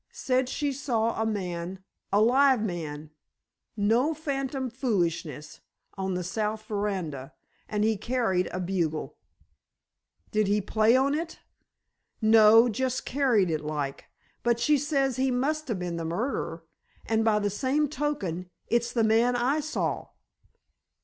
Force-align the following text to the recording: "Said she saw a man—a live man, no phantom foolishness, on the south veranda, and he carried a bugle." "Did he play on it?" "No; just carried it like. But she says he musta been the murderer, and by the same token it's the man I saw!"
"Said 0.11 0.49
she 0.49 0.71
saw 0.73 1.21
a 1.21 1.27
man—a 1.27 2.19
live 2.19 2.63
man, 2.63 3.11
no 3.77 4.15
phantom 4.15 4.67
foolishness, 4.71 5.59
on 5.95 6.15
the 6.15 6.23
south 6.23 6.65
veranda, 6.65 7.33
and 7.69 7.83
he 7.83 7.97
carried 7.97 8.47
a 8.47 8.59
bugle." 8.59 9.17
"Did 10.31 10.47
he 10.47 10.59
play 10.59 10.95
on 10.95 11.13
it?" 11.13 11.41
"No; 12.19 12.67
just 12.67 13.05
carried 13.05 13.51
it 13.51 13.61
like. 13.61 14.05
But 14.41 14.59
she 14.59 14.75
says 14.79 15.17
he 15.17 15.29
musta 15.29 15.75
been 15.75 15.97
the 15.97 16.05
murderer, 16.05 16.63
and 17.05 17.23
by 17.23 17.37
the 17.37 17.51
same 17.51 17.87
token 17.87 18.49
it's 18.69 18.91
the 18.91 19.03
man 19.03 19.35
I 19.35 19.59
saw!" 19.59 20.07